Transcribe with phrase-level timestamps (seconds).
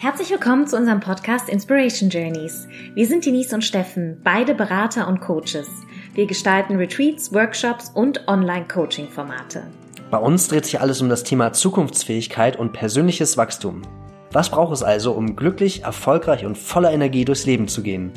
[0.00, 2.68] Herzlich willkommen zu unserem Podcast Inspiration Journeys.
[2.94, 5.68] Wir sind Denise und Steffen, beide Berater und Coaches.
[6.14, 9.64] Wir gestalten Retreats, Workshops und Online-Coaching-Formate.
[10.08, 13.82] Bei uns dreht sich alles um das Thema Zukunftsfähigkeit und persönliches Wachstum.
[14.30, 18.12] Was braucht es also, um glücklich, erfolgreich und voller Energie durchs Leben zu gehen?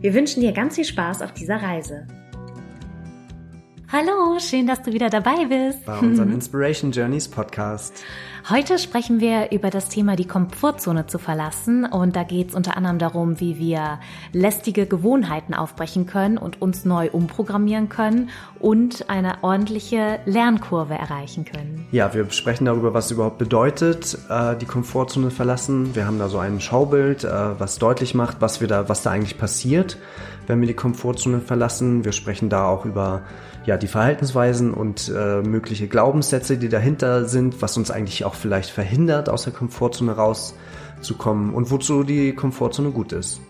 [0.00, 2.06] Wir wünschen dir ganz viel Spaß auf dieser Reise.
[3.90, 5.84] Hallo, schön, dass du wieder dabei bist.
[5.86, 8.02] Bei unserem Inspiration Journeys Podcast.
[8.50, 11.84] Heute sprechen wir über das Thema, die Komfortzone zu verlassen.
[11.84, 14.00] Und da geht es unter anderem darum, wie wir
[14.32, 21.86] lästige Gewohnheiten aufbrechen können und uns neu umprogrammieren können und eine ordentliche Lernkurve erreichen können.
[21.92, 25.94] Ja, wir sprechen darüber, was es überhaupt bedeutet, äh, die Komfortzone verlassen.
[25.94, 29.10] Wir haben da so ein Schaubild, äh, was deutlich macht, was wir da, was da
[29.10, 29.98] eigentlich passiert,
[30.46, 32.02] wenn wir die Komfortzone verlassen.
[32.06, 33.24] Wir sprechen da auch über
[33.68, 38.70] ja, die Verhaltensweisen und äh, mögliche Glaubenssätze, die dahinter sind, was uns eigentlich auch vielleicht
[38.70, 43.40] verhindert, aus der Komfortzone rauszukommen und wozu die Komfortzone gut ist.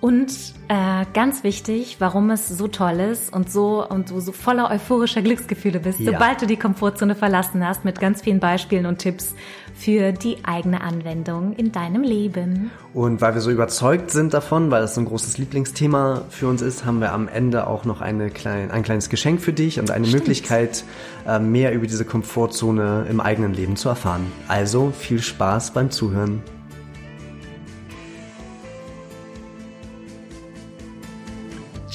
[0.00, 0.30] Und
[0.68, 5.22] äh, ganz wichtig, warum es so toll ist und so und du so voller euphorischer
[5.22, 6.12] Glücksgefühle bist, ja.
[6.12, 9.34] sobald du die Komfortzone verlassen hast, mit ganz vielen Beispielen und Tipps
[9.74, 12.70] für die eigene Anwendung in deinem Leben.
[12.94, 16.62] Und weil wir so überzeugt sind davon, weil das so ein großes Lieblingsthema für uns
[16.62, 19.90] ist, haben wir am Ende auch noch eine klein, ein kleines Geschenk für dich und
[19.90, 20.22] eine Stimmt.
[20.22, 20.84] Möglichkeit,
[21.26, 24.32] äh, mehr über diese Komfortzone im eigenen Leben zu erfahren.
[24.48, 26.42] Also viel Spaß beim Zuhören.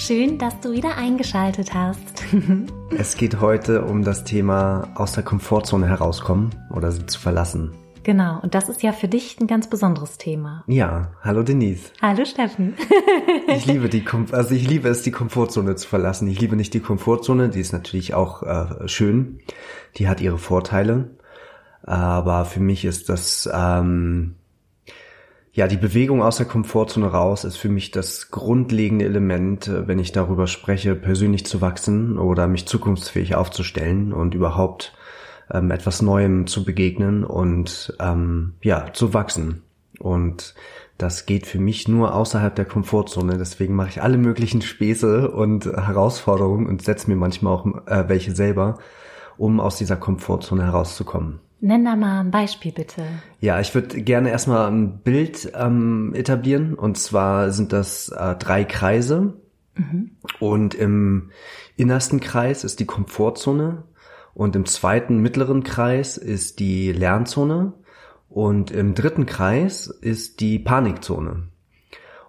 [0.03, 2.23] Schön, dass du wieder eingeschaltet hast.
[2.97, 7.75] es geht heute um das Thema aus der Komfortzone herauskommen oder sie zu verlassen.
[8.02, 10.63] Genau, und das ist ja für dich ein ganz besonderes Thema.
[10.66, 11.91] Ja, hallo Denise.
[12.02, 12.73] Hallo Steffen.
[13.55, 16.27] ich liebe die, also ich liebe es, die Komfortzone zu verlassen.
[16.27, 19.41] Ich liebe nicht die Komfortzone, die ist natürlich auch äh, schön,
[19.97, 21.11] die hat ihre Vorteile,
[21.83, 24.33] aber für mich ist das ähm,
[25.53, 29.99] ja, die Bewegung aus der Komfortzone raus ist für mich das grundlegende Element, äh, wenn
[29.99, 34.94] ich darüber spreche, persönlich zu wachsen oder mich zukunftsfähig aufzustellen und überhaupt
[35.51, 39.63] ähm, etwas Neuem zu begegnen und ähm, ja, zu wachsen.
[40.00, 40.56] Und
[40.97, 43.38] das geht für mich nur außerhalb der Komfortzone.
[43.38, 48.33] Deswegen mache ich alle möglichen Späße und Herausforderungen und setze mir manchmal auch äh, welche
[48.33, 48.78] selber,
[49.38, 51.39] um aus dieser Komfortzone herauszukommen.
[51.63, 53.03] Nenn da mal ein Beispiel bitte.
[53.39, 56.73] Ja, ich würde gerne erstmal ein Bild ähm, etablieren.
[56.73, 59.35] Und zwar sind das äh, drei Kreise.
[59.75, 60.11] Mhm.
[60.39, 61.29] Und im
[61.77, 63.83] innersten Kreis ist die Komfortzone.
[64.33, 67.73] Und im zweiten mittleren Kreis ist die Lernzone.
[68.27, 71.44] Und im dritten Kreis ist die Panikzone.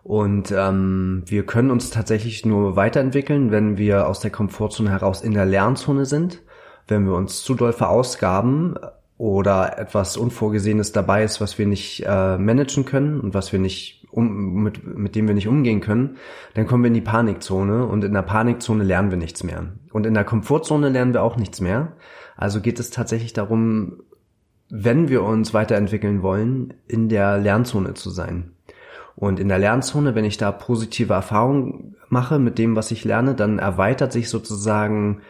[0.03, 5.33] Und ähm, wir können uns tatsächlich nur weiterentwickeln, wenn wir aus der Komfortzone heraus in
[5.33, 6.43] der Lernzone sind.
[6.87, 8.77] Wenn wir uns zu doll verausgaben,
[9.23, 14.05] oder etwas Unvorgesehenes dabei ist, was wir nicht äh, managen können und was wir nicht
[14.11, 16.17] um, mit, mit dem wir nicht umgehen können,
[16.55, 19.75] dann kommen wir in die Panikzone und in der Panikzone lernen wir nichts mehr.
[19.93, 21.93] Und in der Komfortzone lernen wir auch nichts mehr.
[22.37, 24.03] Also geht es tatsächlich darum,
[24.71, 28.51] wenn wir uns weiterentwickeln wollen, in der Lernzone zu sein.
[29.15, 33.37] Und in der Lernzone, wenn ich da positive Erfahrungen mache mit dem, was ich lerne,
[33.37, 35.21] dann erweitert sich sozusagen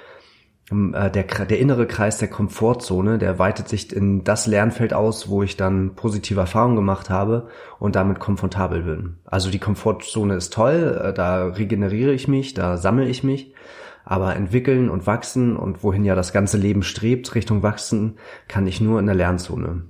[0.71, 5.57] der, der innere Kreis der Komfortzone, der weitet sich in das Lernfeld aus, wo ich
[5.57, 9.17] dann positive Erfahrungen gemacht habe und damit komfortabel bin.
[9.25, 13.53] Also die Komfortzone ist toll, äh, da regeneriere ich mich, da sammle ich mich,
[14.05, 18.19] aber entwickeln und wachsen und wohin ja das ganze Leben strebt, Richtung Wachsen,
[18.49, 19.83] kann ich nur in der Lernzone.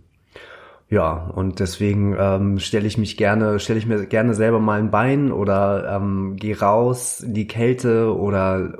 [0.88, 4.90] Ja, und deswegen ähm, stelle ich mich gerne, stelle ich mir gerne selber mal ein
[4.90, 8.78] Bein oder ähm, gehe raus in die Kälte oder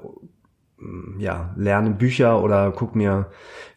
[1.19, 3.26] ja, lerne Bücher oder guck mir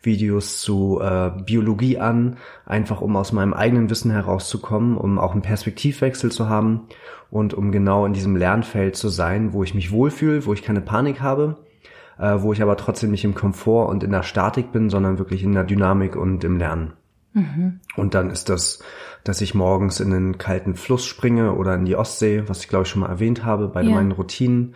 [0.02, 5.42] Videos zu äh, Biologie an, einfach um aus meinem eigenen Wissen herauszukommen, um auch einen
[5.42, 6.88] Perspektivwechsel zu haben
[7.30, 10.82] und um genau in diesem Lernfeld zu sein, wo ich mich wohlfühle, wo ich keine
[10.82, 11.58] Panik habe,
[12.18, 15.44] äh, wo ich aber trotzdem nicht im Komfort und in der Statik bin, sondern wirklich
[15.44, 16.94] in der Dynamik und im Lernen.
[17.34, 17.82] Mhm.
[17.98, 18.80] Und dann ist das,
[19.24, 22.84] dass ich morgens in den kalten Fluss springe oder in die Ostsee, was ich glaube
[22.84, 23.94] ich schon mal erwähnt habe bei ja.
[23.94, 24.76] meinen Routinen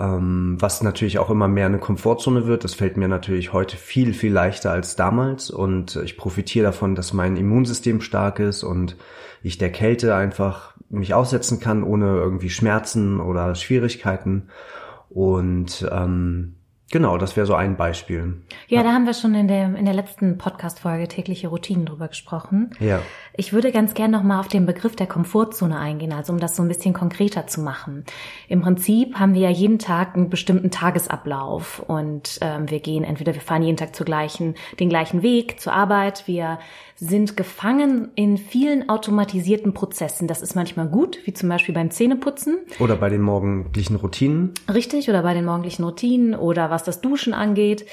[0.00, 2.64] was natürlich auch immer mehr eine Komfortzone wird.
[2.64, 7.12] Das fällt mir natürlich heute viel, viel leichter als damals und ich profitiere davon, dass
[7.12, 8.96] mein Immunsystem stark ist und
[9.42, 14.48] ich der Kälte einfach mich aussetzen kann, ohne irgendwie Schmerzen oder Schwierigkeiten.
[15.10, 16.54] Und ähm,
[16.90, 18.42] Genau, das wäre so ein Beispiel.
[18.66, 22.70] Ja, da haben wir schon in der, in der letzten Podcast-Folge tägliche Routinen drüber gesprochen.
[22.80, 23.00] Ja.
[23.40, 26.62] Ich würde ganz gern nochmal auf den Begriff der Komfortzone eingehen, also um das so
[26.62, 28.04] ein bisschen konkreter zu machen.
[28.48, 33.34] Im Prinzip haben wir ja jeden Tag einen bestimmten Tagesablauf und ähm, wir gehen entweder,
[33.34, 36.58] wir fahren jeden Tag zur gleichen, den gleichen Weg zur Arbeit, wir
[36.96, 40.26] sind gefangen in vielen automatisierten Prozessen.
[40.26, 42.58] Das ist manchmal gut, wie zum Beispiel beim Zähneputzen.
[42.80, 44.52] Oder bei den morgendlichen Routinen.
[44.68, 47.86] Richtig, oder bei den morgendlichen Routinen oder was das Duschen angeht.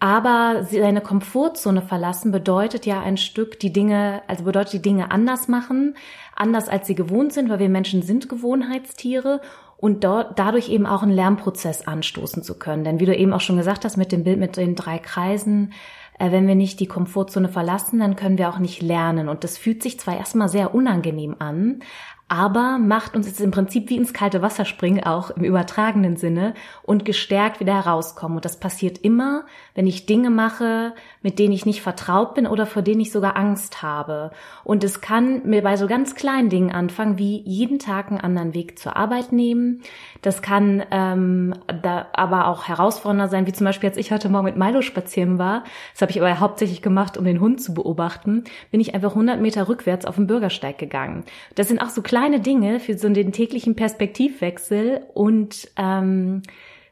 [0.00, 5.48] Aber seine Komfortzone verlassen bedeutet ja ein Stück die Dinge, also bedeutet die Dinge anders
[5.48, 5.96] machen,
[6.36, 9.40] anders als sie gewohnt sind, weil wir Menschen sind Gewohnheitstiere
[9.76, 12.84] und dort, dadurch eben auch einen Lernprozess anstoßen zu können.
[12.84, 15.72] Denn wie du eben auch schon gesagt hast mit dem Bild mit den drei Kreisen,
[16.18, 19.28] äh, wenn wir nicht die Komfortzone verlassen, dann können wir auch nicht lernen.
[19.28, 21.80] Und das fühlt sich zwar erstmal sehr unangenehm an,
[22.28, 26.52] aber macht uns jetzt im Prinzip wie ins kalte Wasser springen, auch im übertragenen Sinne,
[26.82, 28.36] und gestärkt wieder herauskommen.
[28.36, 30.92] Und das passiert immer, wenn ich Dinge mache,
[31.22, 34.30] mit denen ich nicht vertraut bin oder vor denen ich sogar Angst habe.
[34.62, 38.52] Und es kann mir bei so ganz kleinen Dingen anfangen, wie jeden Tag einen anderen
[38.52, 39.80] Weg zur Arbeit nehmen.
[40.20, 44.44] Das kann ähm, da aber auch herausfordernder sein, wie zum Beispiel, als ich heute Morgen
[44.44, 45.64] mit Milo spazieren war.
[45.94, 48.44] Das habe ich aber hauptsächlich gemacht, um den Hund zu beobachten.
[48.70, 51.24] Bin ich einfach 100 Meter rückwärts auf den Bürgersteig gegangen.
[51.54, 56.42] Das sind auch so kleine Dinge für so den täglichen Perspektivwechsel und ähm,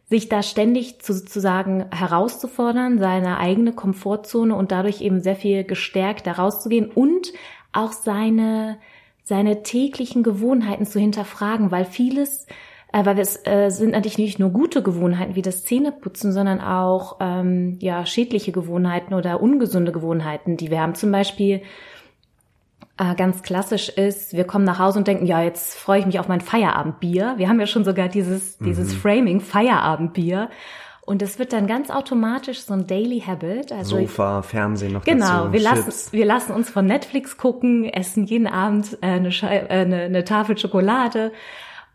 [0.08, 6.32] sich da ständig sozusagen herauszufordern, seine eigene Komfortzone und dadurch eben sehr viel gestärkt da
[6.32, 7.32] rauszugehen und
[7.73, 8.78] auch seine,
[9.25, 12.46] seine täglichen Gewohnheiten zu hinterfragen, weil vieles,
[12.93, 17.17] äh, weil es äh, sind natürlich nicht nur gute Gewohnheiten wie das Zähneputzen, sondern auch
[17.20, 20.94] ähm, ja schädliche Gewohnheiten oder ungesunde Gewohnheiten, die wir haben.
[20.94, 21.62] Zum Beispiel
[22.96, 26.28] ganz klassisch ist, wir kommen nach Hause und denken, ja, jetzt freue ich mich auf
[26.28, 27.34] mein Feierabendbier.
[27.37, 28.66] Wir haben ja schon sogar dieses, mhm.
[28.66, 30.48] dieses Framing Feierabendbier.
[31.02, 33.70] Und es wird dann ganz automatisch so ein Daily Habit.
[33.70, 38.25] Also Sofa, Fernsehen noch Genau, dazu, wir lassen, wir lassen uns von Netflix gucken, essen
[38.25, 41.32] jeden Abend äh, eine, Schei äh, eine, eine Tafel Schokolade.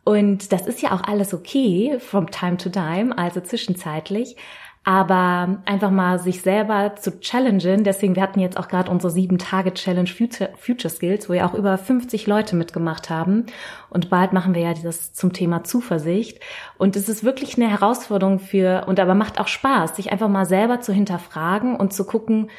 [0.03, 4.37] Und das ist ja auch alles okay, from time to time, also zwischenzeitlich
[4.83, 7.83] aber einfach mal sich selber zu challengen.
[7.83, 11.47] Deswegen, wir hatten jetzt auch gerade unsere sieben Tage Challenge Future, Future Skills, wo ja
[11.47, 13.45] auch über 50 Leute mitgemacht haben.
[13.91, 16.39] Und bald machen wir ja das zum Thema Zuversicht.
[16.79, 20.45] Und es ist wirklich eine Herausforderung für, und aber macht auch Spaß, sich einfach mal
[20.45, 22.49] selber zu hinterfragen und zu gucken,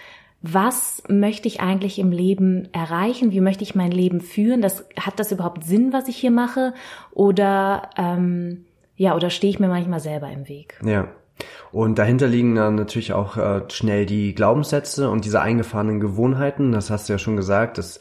[0.43, 3.33] was möchte ich eigentlich im Leben erreichen?
[3.33, 4.61] Wie möchte ich mein Leben führen?
[4.61, 6.75] Das, hat das überhaupt Sinn, was ich hier mache?
[7.13, 8.65] Oder, ähm,
[8.97, 10.79] ja, oder stehe ich mir manchmal selber im Weg?
[10.85, 11.09] Ja.
[11.71, 16.73] Und dahinter liegen dann natürlich auch äh, schnell die Glaubenssätze und diese eingefahrenen Gewohnheiten.
[16.73, 18.01] Das hast du ja schon gesagt, dass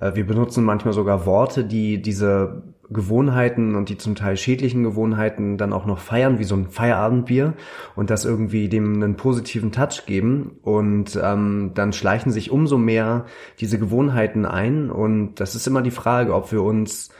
[0.00, 2.62] äh, wir benutzen manchmal sogar Worte, die diese
[2.92, 7.54] Gewohnheiten und die zum Teil schädlichen Gewohnheiten dann auch noch feiern, wie so ein Feierabendbier
[7.96, 10.58] und das irgendwie dem einen positiven Touch geben.
[10.62, 13.26] Und ähm, dann schleichen sich umso mehr
[13.60, 14.90] diese Gewohnheiten ein.
[14.90, 17.10] Und das ist immer die Frage, ob wir uns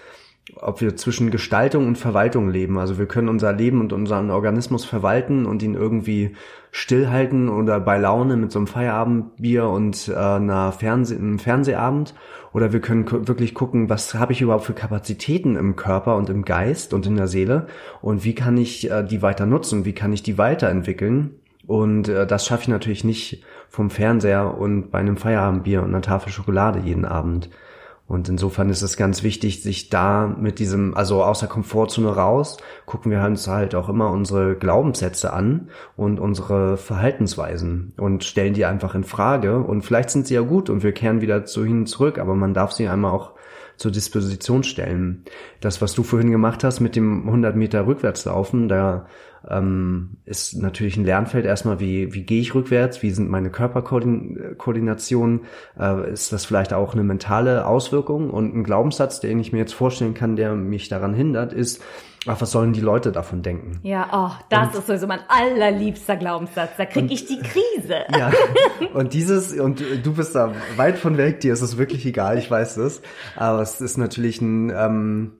[0.56, 2.78] ob wir zwischen Gestaltung und Verwaltung leben.
[2.78, 6.34] Also wir können unser Leben und unseren Organismus verwalten und ihn irgendwie
[6.72, 12.14] stillhalten oder bei Laune mit so einem Feierabendbier und äh, einer Fernseh einem Fernsehabend.
[12.52, 16.44] Oder wir können wirklich gucken, was habe ich überhaupt für Kapazitäten im Körper und im
[16.44, 17.66] Geist und in der Seele
[18.00, 21.36] und wie kann ich äh, die weiter nutzen, wie kann ich die weiterentwickeln.
[21.66, 26.02] Und äh, das schaffe ich natürlich nicht vom Fernseher und bei einem Feierabendbier und einer
[26.02, 27.48] Tafel Schokolade jeden Abend.
[28.06, 32.58] Und insofern ist es ganz wichtig, sich da mit diesem, also aus der Komfortzone raus,
[32.84, 38.66] gucken wir uns halt auch immer unsere Glaubenssätze an und unsere Verhaltensweisen und stellen die
[38.66, 39.58] einfach in Frage.
[39.58, 42.54] Und vielleicht sind sie ja gut und wir kehren wieder zu ihnen zurück, aber man
[42.54, 43.32] darf sie einmal auch
[43.76, 45.24] zur Disposition stellen.
[45.60, 49.06] Das, was du vorhin gemacht hast mit dem 100 Meter Rückwärtslaufen, da
[49.49, 55.41] ähm, ist natürlich ein Lernfeld erstmal, wie, wie gehe ich rückwärts, wie sind meine Körperkoordinationen,
[55.79, 59.75] äh, ist das vielleicht auch eine mentale Auswirkung und ein Glaubenssatz, den ich mir jetzt
[59.75, 61.82] vorstellen kann, der mich daran hindert, ist,
[62.27, 63.81] ach, was sollen die Leute davon denken?
[63.82, 66.70] Ja, oh, das und, ist sowieso mein allerliebster Glaubenssatz.
[66.77, 68.05] Da kriege ich die Krise.
[68.17, 68.31] Ja,
[68.94, 72.51] und dieses, und du bist da weit von weg, dir ist es wirklich egal, ich
[72.51, 73.01] weiß das.
[73.37, 75.32] Aber es ist natürlich ein, ähm,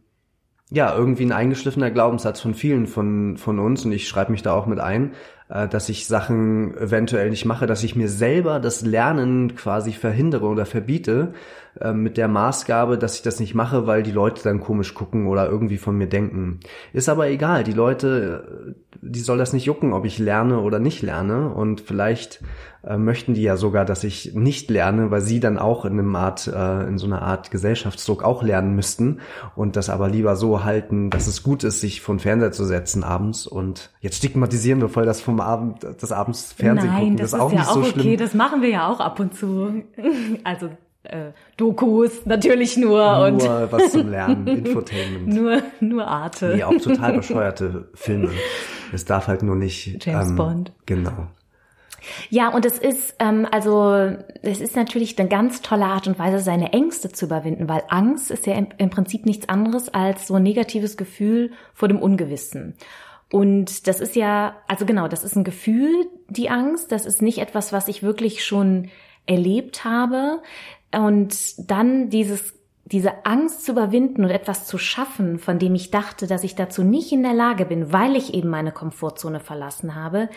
[0.73, 4.55] ja, irgendwie ein eingeschliffener Glaubenssatz von vielen von, von uns und ich schreibe mich da
[4.55, 5.13] auch mit ein,
[5.69, 10.67] dass ich Sachen eventuell nicht mache, dass ich mir selber das Lernen quasi verhindere oder
[10.67, 11.35] verbiete,
[11.81, 15.27] äh, mit der Maßgabe, dass ich das nicht mache, weil die Leute dann komisch gucken
[15.27, 16.61] oder irgendwie von mir denken.
[16.93, 21.01] Ist aber egal, die Leute, die soll das nicht jucken, ob ich lerne oder nicht
[21.01, 21.49] lerne.
[21.49, 22.43] Und vielleicht
[22.85, 26.15] äh, möchten die ja sogar, dass ich nicht lerne, weil sie dann auch in einem
[26.15, 29.21] Art, äh, in so einer Art Gesellschaftsdruck auch lernen müssten.
[29.57, 32.67] Und das aber lieber so halten, dass es gut ist, sich vor den Fernseher zu
[32.67, 37.17] setzen abends und jetzt stigmatisieren wir voll das vom Abend, das abends Fernsehen Nein, gucken,
[37.17, 38.17] das, das ist auch ja nicht auch so okay, schlimm.
[38.17, 39.83] das machen wir ja auch ab und zu.
[40.45, 40.71] Also
[41.05, 43.01] äh, Dokus, natürlich nur.
[43.01, 45.27] Nur und was zum Lernen, Infotainment.
[45.35, 46.53] nur, nur Arte.
[46.55, 48.31] Nee, auch total bescheuerte Filme.
[48.93, 49.99] Es darf halt nur nicht.
[50.05, 50.73] James ähm, Bond.
[50.87, 51.29] Genau.
[52.31, 56.41] Ja, und es ist, ähm, also, es ist natürlich eine ganz tolle Art und Weise,
[56.41, 60.35] seine Ängste zu überwinden, weil Angst ist ja im, im Prinzip nichts anderes als so
[60.35, 62.75] ein negatives Gefühl vor dem Ungewissen.
[63.33, 66.93] Und das ist ja, also genau, das ist ein Gefühl, die Angst.
[66.93, 68.91] Das ist nicht etwas, was ich wirklich schon
[69.25, 70.43] erlebt habe.
[70.95, 72.53] Und dann dieses,
[72.85, 76.85] diese Angst zu überwinden und etwas zu schaffen, von dem ich dachte, dass ich dazu
[76.85, 80.29] nicht in der Lage bin, weil ich eben meine Komfortzone verlassen habe,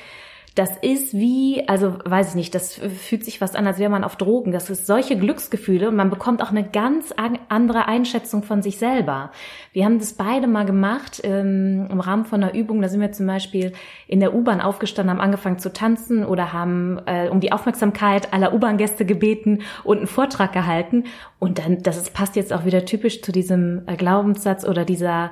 [0.56, 4.06] das ist wie, also weiß ich nicht, das fühlt sich was an, als wäre man
[4.06, 4.54] auf Drogen.
[4.54, 7.14] Das ist solche Glücksgefühle und man bekommt auch eine ganz
[7.50, 9.32] andere Einschätzung von sich selber.
[9.74, 12.82] Wir haben das beide mal gemacht ähm, im Rahmen von einer Übung.
[12.82, 13.74] Da sind wir zum Beispiel
[14.08, 18.54] in der U-Bahn aufgestanden, haben angefangen zu tanzen oder haben äh, um die Aufmerksamkeit aller
[18.54, 21.04] U-Bahn-Gäste gebeten und einen Vortrag gehalten.
[21.38, 25.32] Und dann, das ist, passt jetzt auch wieder typisch zu diesem äh, Glaubenssatz oder dieser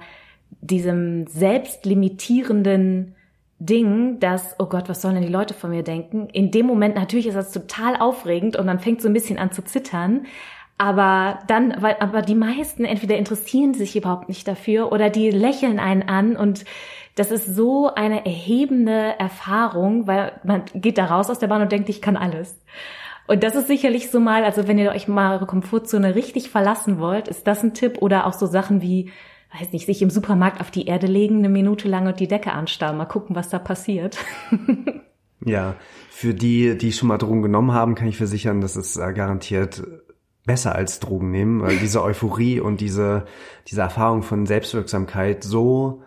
[0.62, 3.16] diesem selbstlimitierenden
[3.66, 6.28] Ding, dass, oh Gott, was sollen denn die Leute von mir denken?
[6.30, 9.52] In dem Moment natürlich ist das total aufregend und man fängt so ein bisschen an
[9.52, 10.26] zu zittern.
[10.78, 15.80] Aber dann, weil, aber die meisten entweder interessieren sich überhaupt nicht dafür oder die lächeln
[15.80, 16.66] einen an und
[17.16, 21.72] das ist so eine erhebende Erfahrung, weil man geht da raus aus der Bahn und
[21.72, 22.60] denkt, ich kann alles.
[23.28, 27.00] Und das ist sicherlich so mal, also wenn ihr euch mal eure Komfortzone richtig verlassen
[27.00, 29.12] wollt, ist das ein Tipp oder auch so Sachen wie,
[29.60, 32.52] weiß nicht, sich im Supermarkt auf die Erde legen, eine Minute lang und die Decke
[32.52, 34.18] anstarren, mal gucken, was da passiert.
[35.46, 35.76] ja,
[36.10, 39.84] für die, die schon mal Drogen genommen haben, kann ich versichern, dass es äh, garantiert
[40.46, 43.26] besser als Drogen nehmen, weil diese Euphorie und diese,
[43.68, 46.04] diese Erfahrung von Selbstwirksamkeit so,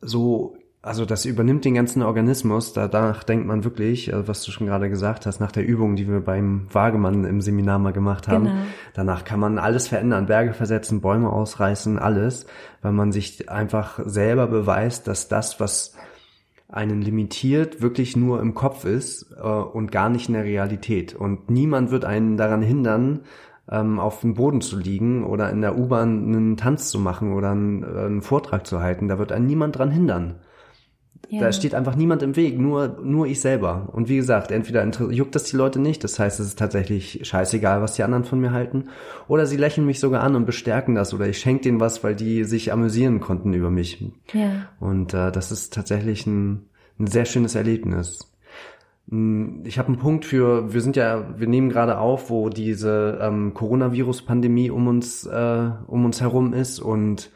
[0.00, 2.72] so also das übernimmt den ganzen Organismus.
[2.72, 5.94] Da, danach denkt man wirklich, also was du schon gerade gesagt hast, nach der Übung,
[5.96, 8.56] die wir beim Wagemann im Seminar mal gemacht haben, genau.
[8.94, 12.46] danach kann man alles verändern, Berge versetzen, Bäume ausreißen, alles,
[12.80, 15.94] weil man sich einfach selber beweist, dass das, was
[16.68, 21.14] einen limitiert, wirklich nur im Kopf ist äh, und gar nicht in der Realität.
[21.14, 23.20] Und niemand wird einen daran hindern,
[23.70, 27.50] ähm, auf dem Boden zu liegen oder in der U-Bahn einen Tanz zu machen oder
[27.50, 29.08] einen, äh, einen Vortrag zu halten.
[29.08, 30.36] Da wird einen niemand dran hindern.
[31.28, 31.42] Ja.
[31.42, 33.88] Da steht einfach niemand im Weg, nur, nur ich selber.
[33.92, 37.82] Und wie gesagt, entweder juckt das die Leute nicht, das heißt, es ist tatsächlich scheißegal,
[37.82, 38.88] was die anderen von mir halten,
[39.28, 42.16] oder sie lächeln mich sogar an und bestärken das, oder ich schenke denen was, weil
[42.16, 44.04] die sich amüsieren konnten über mich.
[44.32, 44.68] Ja.
[44.80, 48.30] Und äh, das ist tatsächlich ein, ein sehr schönes Erlebnis.
[49.08, 53.18] Hm, ich habe einen Punkt für, wir sind ja, wir nehmen gerade auf, wo diese
[53.22, 57.30] ähm, Coronavirus-Pandemie um uns, äh, um uns herum ist und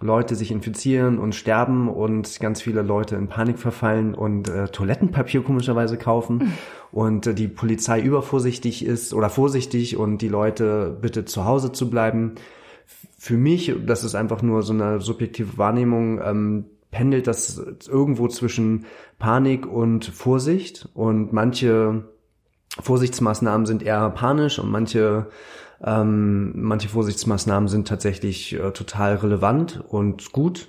[0.00, 5.42] Leute sich infizieren und sterben und ganz viele Leute in Panik verfallen und äh, Toilettenpapier
[5.42, 6.52] komischerweise kaufen
[6.92, 11.90] und äh, die Polizei übervorsichtig ist oder vorsichtig und die Leute bitte zu Hause zu
[11.90, 12.36] bleiben.
[13.18, 18.86] Für mich, das ist einfach nur so eine subjektive Wahrnehmung, ähm, pendelt das irgendwo zwischen
[19.18, 22.04] Panik und Vorsicht und manche
[22.80, 25.26] Vorsichtsmaßnahmen sind eher panisch und manche
[25.84, 30.68] ähm, manche Vorsichtsmaßnahmen sind tatsächlich äh, total relevant und gut.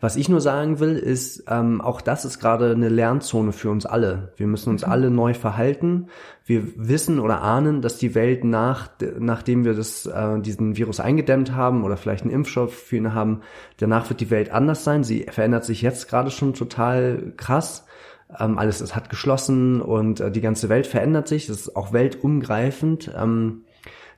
[0.00, 3.84] Was ich nur sagen will, ist, ähm, auch das ist gerade eine Lernzone für uns
[3.84, 4.32] alle.
[4.36, 4.92] Wir müssen uns mhm.
[4.92, 6.06] alle neu verhalten.
[6.44, 11.52] Wir wissen oder ahnen, dass die Welt nach, nachdem wir das, äh, diesen Virus eingedämmt
[11.52, 13.40] haben oder vielleicht einen Impfstoff für ihn haben,
[13.78, 15.02] danach wird die Welt anders sein.
[15.02, 17.84] Sie verändert sich jetzt gerade schon total krass.
[18.38, 21.46] Ähm, alles ist, hat geschlossen und äh, die ganze Welt verändert sich.
[21.46, 23.12] Das ist auch weltumgreifend.
[23.16, 23.62] Ähm,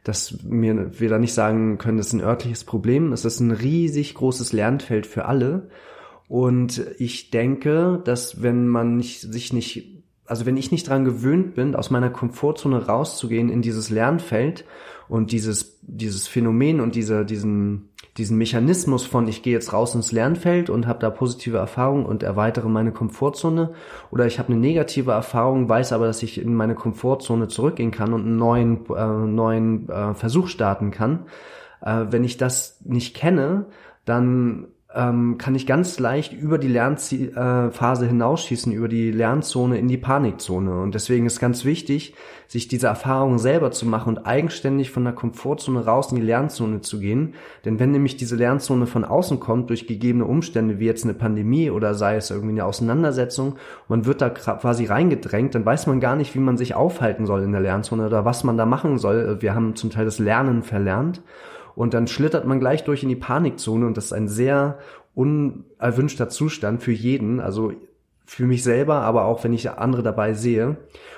[0.05, 3.13] dass wir, wir da nicht sagen können, das ist ein örtliches Problem.
[3.13, 5.69] Es ist ein riesig großes Lernfeld für alle.
[6.29, 11.55] Und ich denke, dass wenn man nicht, sich nicht, also wenn ich nicht dran gewöhnt
[11.55, 14.65] bin, aus meiner Komfortzone rauszugehen in dieses Lernfeld
[15.09, 17.90] und dieses, dieses Phänomen und diese, diesen,
[18.21, 22.23] diesen Mechanismus von ich gehe jetzt raus ins Lernfeld und habe da positive Erfahrungen und
[22.23, 23.73] erweitere meine Komfortzone
[24.11, 28.13] oder ich habe eine negative Erfahrung, weiß aber, dass ich in meine Komfortzone zurückgehen kann
[28.13, 31.27] und einen neuen, äh, neuen äh, Versuch starten kann.
[31.81, 33.67] Äh, wenn ich das nicht kenne,
[34.05, 39.87] dann ähm, kann ich ganz leicht über die Lernphase äh, hinausschießen, über die Lernzone in
[39.87, 40.81] die Panikzone.
[40.81, 42.15] Und deswegen ist ganz wichtig,
[42.49, 46.81] sich diese Erfahrung selber zu machen und eigenständig von der Komfortzone raus in die Lernzone
[46.81, 47.35] zu gehen.
[47.65, 51.71] Denn wenn nämlich diese Lernzone von außen kommt, durch gegebene Umstände, wie jetzt eine Pandemie
[51.71, 53.55] oder sei es irgendwie eine Auseinandersetzung,
[53.87, 57.45] man wird da quasi reingedrängt, dann weiß man gar nicht, wie man sich aufhalten soll
[57.45, 59.41] in der Lernzone oder was man da machen soll.
[59.41, 61.23] Wir haben zum Teil das Lernen verlernt.
[61.75, 64.79] Und dann schlittert man gleich durch in die Panikzone und das ist ein sehr
[65.15, 67.41] unerwünschter Zustand für jeden.
[67.41, 67.73] Also
[68.31, 70.77] für mich selber, aber auch wenn ich andere dabei sehe.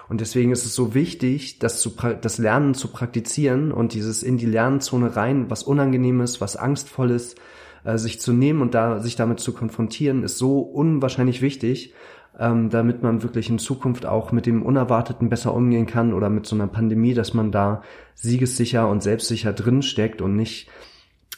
[0.09, 4.39] Und deswegen ist es so wichtig, das, zu, das Lernen zu praktizieren und dieses in
[4.39, 7.35] die Lernzone rein, was Unangenehmes, was Angstvolles,
[7.85, 11.93] äh, sich zu nehmen und da sich damit zu konfrontieren, ist so unwahrscheinlich wichtig,
[12.39, 16.47] ähm, damit man wirklich in Zukunft auch mit dem Unerwarteten besser umgehen kann oder mit
[16.47, 17.83] so einer Pandemie, dass man da
[18.15, 20.69] siegessicher und selbstsicher drin steckt und nicht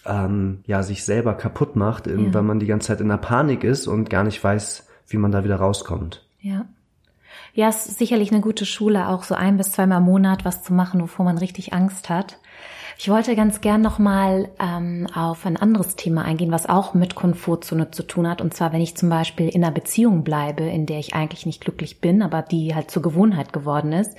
[0.06, 2.14] ähm, ja sich selber kaputt macht, ja.
[2.32, 5.32] weil man die ganze Zeit in der Panik ist und gar nicht weiß, wie man
[5.32, 6.26] da wieder rauskommt.
[6.40, 6.66] Ja.
[7.52, 10.62] Ja, es ist sicherlich eine gute Schule, auch so ein bis zweimal im Monat was
[10.62, 12.38] zu machen, wovor man richtig Angst hat.
[12.96, 17.90] Ich wollte ganz gern nochmal ähm, auf ein anderes Thema eingehen, was auch mit Komfortzone
[17.90, 18.40] zu tun hat.
[18.40, 21.60] Und zwar, wenn ich zum Beispiel in einer Beziehung bleibe, in der ich eigentlich nicht
[21.60, 24.16] glücklich bin, aber die halt zur Gewohnheit geworden ist.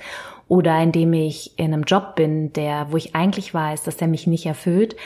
[0.48, 4.26] Oder indem ich in einem Job bin, der, wo ich eigentlich weiß, dass der mich
[4.26, 4.96] nicht erfüllt.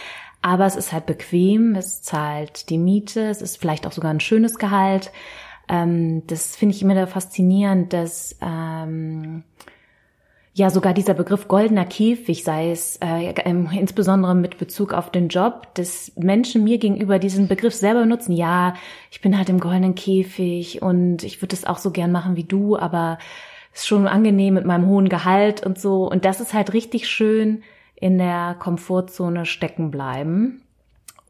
[0.43, 4.21] Aber es ist halt bequem, es zahlt die Miete, es ist vielleicht auch sogar ein
[4.21, 5.13] schönes Gehalt.
[5.69, 9.45] Ähm, das finde ich immer da faszinierend, dass ähm,
[10.53, 13.33] ja sogar dieser Begriff goldener Käfig, sei es äh,
[13.79, 18.33] insbesondere mit Bezug auf den Job, dass Menschen mir gegenüber diesen Begriff selber benutzen.
[18.33, 18.75] Ja,
[19.11, 22.45] ich bin halt im goldenen Käfig und ich würde es auch so gern machen wie
[22.45, 23.19] du, aber
[23.73, 26.11] es ist schon angenehm mit meinem hohen Gehalt und so.
[26.11, 27.63] Und das ist halt richtig schön
[27.95, 30.63] in der Komfortzone stecken bleiben.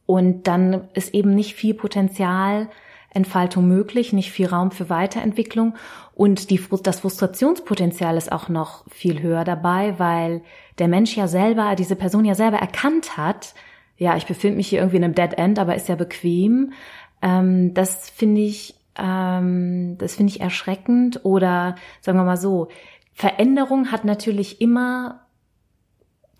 [0.07, 2.69] Und dann ist eben nicht viel Potenzial
[3.13, 5.75] Entfaltung möglich, nicht viel Raum für Weiterentwicklung
[6.15, 10.43] und die, das Frustrationspotenzial ist auch noch viel höher dabei, weil
[10.79, 13.55] der Mensch ja selber, diese Person ja selber erkannt hat,
[13.97, 16.73] ja, ich befinde mich hier irgendwie in einem Dead End, aber ist ja bequem.
[17.21, 22.69] Ähm, das finde ich, ähm, das finde ich erschreckend oder sagen wir mal so,
[23.13, 25.21] Veränderung hat natürlich immer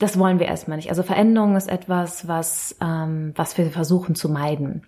[0.01, 0.89] das wollen wir erstmal nicht.
[0.89, 4.83] Also Veränderung ist etwas, was, ähm, was wir versuchen zu meiden.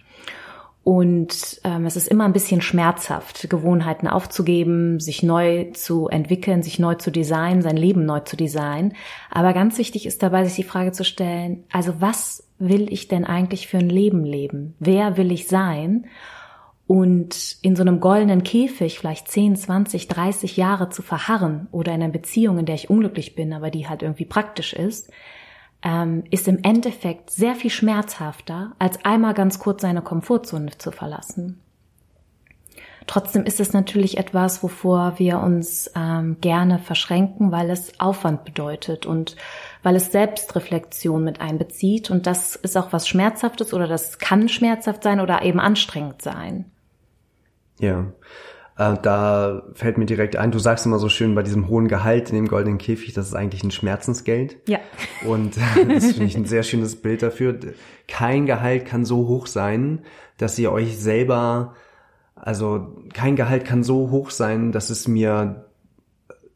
[0.84, 6.80] Und ähm, es ist immer ein bisschen schmerzhaft, Gewohnheiten aufzugeben, sich neu zu entwickeln, sich
[6.80, 8.94] neu zu designen, sein Leben neu zu designen.
[9.30, 13.24] Aber ganz wichtig ist dabei, sich die Frage zu stellen, also was will ich denn
[13.24, 14.74] eigentlich für ein Leben leben?
[14.80, 16.06] Wer will ich sein?
[16.88, 22.02] Und in so einem goldenen Käfig vielleicht 10, 20, 30 Jahre zu verharren oder in
[22.02, 25.10] einer Beziehung, in der ich unglücklich bin, aber die halt irgendwie praktisch ist,
[25.82, 31.61] ähm, ist im Endeffekt sehr viel schmerzhafter, als einmal ganz kurz seine Komfortzone zu verlassen.
[33.07, 39.07] Trotzdem ist es natürlich etwas, wovor wir uns ähm, gerne verschränken, weil es Aufwand bedeutet
[39.07, 39.37] und
[39.83, 42.11] weil es Selbstreflexion mit einbezieht.
[42.11, 46.66] Und das ist auch was Schmerzhaftes oder das kann schmerzhaft sein oder eben anstrengend sein.
[47.80, 48.12] Ja,
[48.78, 52.30] äh, da fällt mir direkt ein, du sagst immer so schön bei diesem hohen Gehalt
[52.30, 54.56] in dem goldenen Käfig, das ist eigentlich ein Schmerzensgeld.
[54.66, 54.78] Ja.
[55.26, 55.56] Und
[55.88, 57.58] das finde ich ein sehr schönes Bild dafür.
[58.08, 60.02] Kein Gehalt kann so hoch sein,
[60.38, 61.74] dass ihr euch selber,
[62.35, 65.66] also kein Gehalt kann so hoch sein, dass es mir,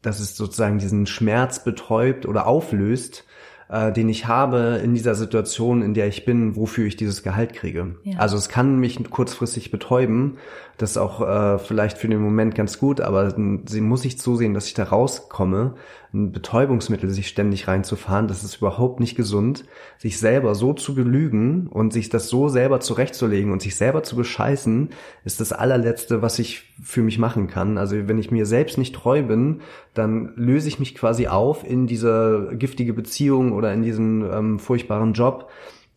[0.01, 3.25] dass es sozusagen diesen Schmerz betäubt oder auflöst,
[3.69, 7.53] äh, den ich habe in dieser Situation, in der ich bin, wofür ich dieses Gehalt
[7.53, 7.95] kriege.
[8.03, 8.19] Ja.
[8.19, 10.37] Also es kann mich kurzfristig betäuben.
[10.77, 14.53] Das ist auch äh, vielleicht für den Moment ganz gut, aber sie muss ich zusehen,
[14.53, 15.75] dass ich da rauskomme
[16.17, 19.65] ein Betäubungsmittel sich ständig reinzufahren, das ist überhaupt nicht gesund.
[19.97, 24.15] Sich selber so zu belügen und sich das so selber zurechtzulegen und sich selber zu
[24.15, 24.89] bescheißen,
[25.23, 27.77] ist das allerletzte, was ich für mich machen kann.
[27.77, 29.61] Also wenn ich mir selbst nicht treu bin,
[29.93, 35.13] dann löse ich mich quasi auf in diese giftige Beziehung oder in diesen ähm, furchtbaren
[35.13, 35.49] Job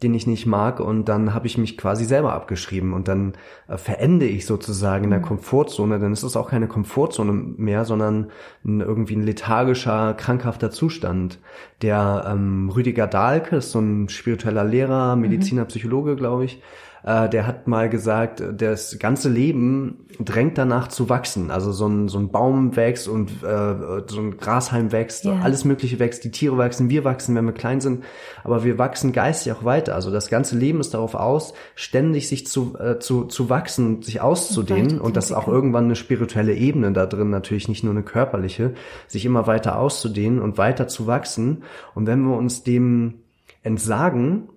[0.02, 3.34] den ich nicht mag und dann habe ich mich quasi selber abgeschrieben und dann
[3.68, 5.24] äh, verende ich sozusagen in der mhm.
[5.24, 8.30] Komfortzone, dann ist es auch keine Komfortzone mehr, sondern
[8.64, 11.38] ein, irgendwie ein lethargischer, krankhafter Zustand.
[11.82, 16.62] Der ähm, Rüdiger Dahlke ist so ein spiritueller Lehrer, Mediziner, Psychologe, glaube ich,
[17.02, 21.50] äh, der hat mal gesagt, das ganze Leben drängt danach zu wachsen.
[21.50, 25.40] Also so ein, so ein Baum wächst und äh, so ein Grashalm wächst, yeah.
[25.42, 28.04] alles Mögliche wächst, die Tiere wachsen, wir wachsen, wenn wir klein sind,
[28.44, 29.94] aber wir wachsen geistig auch weiter.
[29.94, 34.20] Also das ganze Leben ist darauf aus, ständig sich zu, äh, zu, zu wachsen, sich
[34.20, 37.92] auszudehnen und, und das ist auch irgendwann eine spirituelle Ebene da drin, natürlich nicht nur
[37.92, 38.74] eine körperliche,
[39.06, 41.62] sich immer weiter auszudehnen und weiter zu wachsen.
[41.94, 43.20] Und wenn wir uns dem
[43.62, 44.48] entsagen,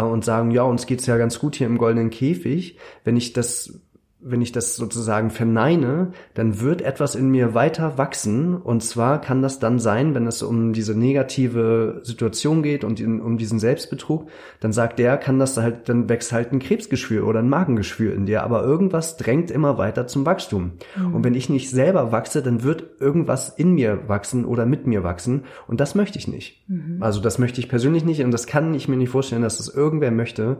[0.00, 3.80] und sagen, ja, uns geht's ja ganz gut hier im goldenen Käfig, wenn ich das
[4.24, 8.56] wenn ich das sozusagen verneine, dann wird etwas in mir weiter wachsen.
[8.56, 13.36] Und zwar kann das dann sein, wenn es um diese negative Situation geht und um
[13.36, 14.28] diesen Selbstbetrug,
[14.60, 18.26] dann sagt der, kann das halt, dann wächst halt ein Krebsgeschwür oder ein Magengeschwür in
[18.26, 18.44] dir.
[18.44, 20.72] Aber irgendwas drängt immer weiter zum Wachstum.
[20.96, 21.14] Mhm.
[21.14, 25.02] Und wenn ich nicht selber wachse, dann wird irgendwas in mir wachsen oder mit mir
[25.02, 25.44] wachsen.
[25.66, 26.62] Und das möchte ich nicht.
[26.68, 27.02] Mhm.
[27.02, 29.68] Also das möchte ich persönlich nicht und das kann ich mir nicht vorstellen, dass das
[29.68, 30.58] irgendwer möchte.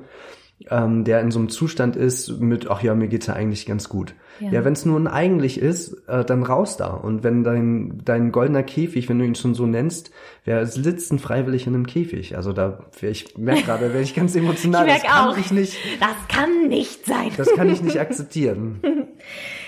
[0.70, 3.88] Ähm, der in so einem Zustand ist mit, ach ja, mir geht's ja eigentlich ganz
[3.88, 4.14] gut.
[4.40, 6.88] Ja, ja wenn es nur ein eigentlich ist, äh, dann raus da.
[6.88, 10.10] Und wenn dein, dein goldener Käfig, wenn du ihn schon so nennst,
[10.44, 12.36] wer sitzt denn freiwillig in einem Käfig?
[12.36, 14.86] Also da, ich merke gerade, werde ich ganz emotional.
[14.86, 15.36] ich merke auch.
[15.36, 17.30] Ich nicht, das kann nicht sein.
[17.36, 18.80] Das kann ich nicht akzeptieren.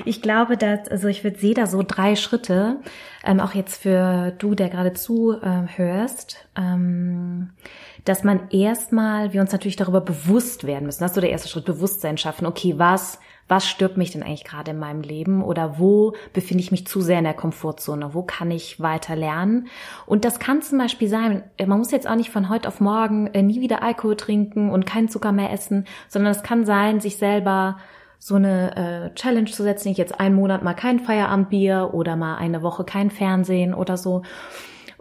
[0.04, 2.80] Ich glaube, dass, also ich würde sehe da so drei Schritte,
[3.24, 6.48] ähm, auch jetzt für du, der gerade zuhörst.
[6.56, 7.50] Äh, ähm,
[8.04, 11.00] dass man erstmal, wir uns natürlich darüber bewusst werden müssen.
[11.00, 12.46] Das ist so der erste Schritt, Bewusstsein schaffen.
[12.46, 15.42] Okay, was, was stört mich denn eigentlich gerade in meinem Leben?
[15.42, 18.12] Oder wo befinde ich mich zu sehr in der Komfortzone?
[18.12, 19.68] Wo kann ich weiter lernen?
[20.04, 23.28] Und das kann zum Beispiel sein, man muss jetzt auch nicht von heute auf morgen
[23.28, 27.16] äh, nie wieder Alkohol trinken und keinen Zucker mehr essen, sondern es kann sein, sich
[27.16, 27.78] selber
[28.18, 32.36] so eine äh, Challenge zu setzen, ich jetzt einen Monat mal kein Feierabendbier oder mal
[32.36, 34.22] eine Woche kein Fernsehen oder so.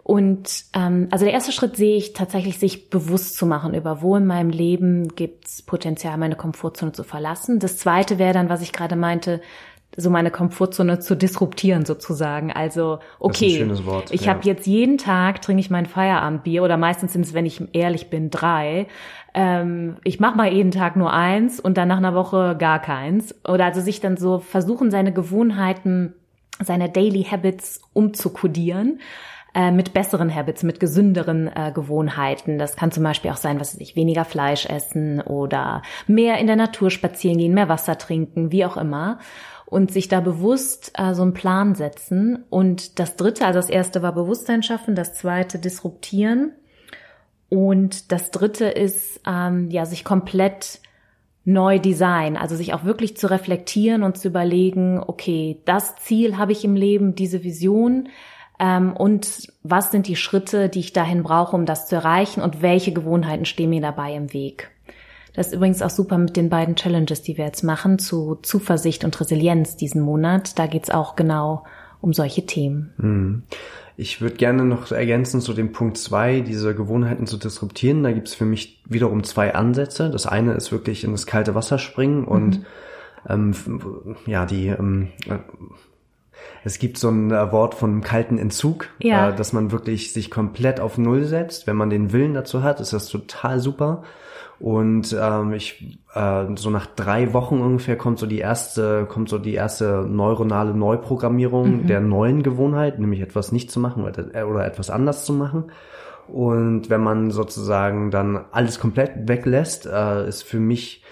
[0.04, 4.14] Und ähm, also der erste Schritt sehe ich tatsächlich, sich bewusst zu machen über wo
[4.16, 7.58] in meinem Leben gibt es Potenzial, meine Komfortzone zu verlassen.
[7.58, 9.40] Das zweite wäre dann, was ich gerade meinte,
[9.96, 12.52] so meine Komfortzone zu disruptieren sozusagen.
[12.52, 14.34] Also okay, Wort, ich ja.
[14.34, 18.10] habe jetzt jeden Tag trinke ich mein Feierabendbier oder meistens sind es, wenn ich ehrlich
[18.10, 18.88] bin, drei.
[19.32, 23.34] Ähm, ich mache mal jeden Tag nur eins und dann nach einer Woche gar keins.
[23.48, 26.12] Oder also sich dann so versuchen, seine Gewohnheiten,
[26.62, 28.98] seine Daily Habits umzukodieren
[29.54, 32.58] äh, mit besseren Habits, mit gesünderen äh, Gewohnheiten.
[32.58, 36.56] Das kann zum Beispiel auch sein, was ich weniger Fleisch essen oder mehr in der
[36.56, 39.18] Natur spazieren gehen, mehr Wasser trinken, wie auch immer.
[39.66, 42.44] Und sich da bewusst äh, so einen Plan setzen.
[42.50, 46.52] Und das dritte, also das erste war Bewusstsein schaffen, das zweite disruptieren.
[47.48, 50.80] Und das dritte ist, ähm, ja, sich komplett
[51.44, 56.52] neu design, also sich auch wirklich zu reflektieren und zu überlegen, okay, das Ziel habe
[56.52, 58.08] ich im Leben, diese Vision,
[58.58, 62.92] und was sind die Schritte, die ich dahin brauche, um das zu erreichen und welche
[62.92, 64.70] Gewohnheiten stehen mir dabei im Weg.
[65.34, 69.04] Das ist übrigens auch super mit den beiden Challenges, die wir jetzt machen, zu Zuversicht
[69.04, 70.58] und Resilienz diesen Monat.
[70.58, 71.64] Da geht's auch genau
[72.00, 72.92] um solche Themen.
[72.98, 73.42] Mhm.
[73.96, 78.02] Ich würde gerne noch ergänzen zu dem Punkt zwei, diese Gewohnheiten zu disruptieren.
[78.02, 80.10] Da gibt's für mich wiederum zwei Ansätze.
[80.10, 82.60] Das eine ist wirklich in das kalte Wasser springen und
[83.28, 83.54] mhm.
[83.56, 85.08] ähm, ja, die ähm,
[86.64, 89.30] es gibt so ein äh, Wort von kalten Entzug, ja.
[89.30, 91.66] äh, dass man wirklich sich komplett auf Null setzt.
[91.66, 94.02] Wenn man den Willen dazu hat, ist das total super.
[94.60, 99.38] Und ähm, ich äh, so nach drei Wochen ungefähr kommt so die erste kommt so
[99.38, 101.86] die erste neuronale Neuprogrammierung mhm.
[101.86, 105.64] der neuen Gewohnheit, nämlich etwas nicht zu machen oder, äh, oder etwas anders zu machen.
[106.28, 111.02] Und wenn man sozusagen dann alles komplett weglässt, äh, ist für mich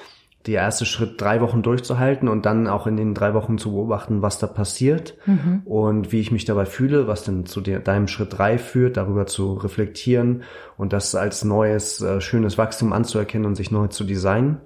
[0.46, 4.22] der erste Schritt, drei Wochen durchzuhalten und dann auch in den drei Wochen zu beobachten,
[4.22, 5.62] was da passiert mhm.
[5.64, 9.26] und wie ich mich dabei fühle, was denn zu der, deinem Schritt drei führt, darüber
[9.26, 10.42] zu reflektieren
[10.76, 14.60] und das als neues, äh, schönes Wachstum anzuerkennen und sich neu zu designen.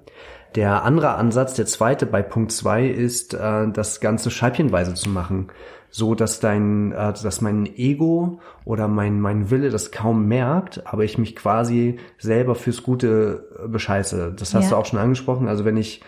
[0.55, 5.49] Der andere Ansatz, der zweite bei Punkt zwei, ist, äh, das Ganze scheibchenweise zu machen
[5.89, 11.03] so dass dein, äh, dass mein Ego oder mein, mein Wille das kaum merkt, aber
[11.03, 14.33] ich mich quasi selber fürs Gute äh, bescheiße.
[14.37, 14.69] Das hast ja.
[14.71, 15.47] du auch schon angesprochen.
[15.47, 16.01] Also wenn ich